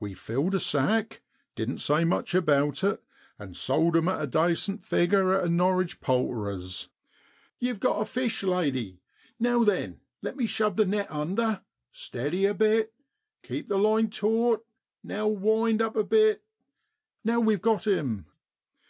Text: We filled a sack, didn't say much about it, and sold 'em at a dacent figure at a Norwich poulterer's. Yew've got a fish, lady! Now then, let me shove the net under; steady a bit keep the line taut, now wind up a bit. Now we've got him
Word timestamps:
We 0.00 0.14
filled 0.14 0.54
a 0.54 0.60
sack, 0.60 1.20
didn't 1.54 1.80
say 1.82 2.02
much 2.02 2.34
about 2.34 2.82
it, 2.82 3.04
and 3.38 3.54
sold 3.54 3.98
'em 3.98 4.08
at 4.08 4.22
a 4.22 4.26
dacent 4.26 4.82
figure 4.82 5.34
at 5.34 5.44
a 5.44 5.50
Norwich 5.50 6.00
poulterer's. 6.00 6.88
Yew've 7.58 7.78
got 7.78 8.00
a 8.00 8.06
fish, 8.06 8.42
lady! 8.42 9.02
Now 9.38 9.64
then, 9.64 10.00
let 10.22 10.38
me 10.38 10.46
shove 10.46 10.76
the 10.76 10.86
net 10.86 11.10
under; 11.12 11.60
steady 11.92 12.46
a 12.46 12.54
bit 12.54 12.94
keep 13.42 13.68
the 13.68 13.76
line 13.76 14.08
taut, 14.08 14.64
now 15.02 15.26
wind 15.28 15.82
up 15.82 15.96
a 15.96 16.04
bit. 16.04 16.42
Now 17.22 17.38
we've 17.40 17.60
got 17.60 17.86
him 17.86 18.24